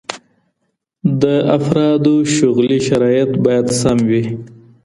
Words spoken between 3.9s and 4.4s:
وي.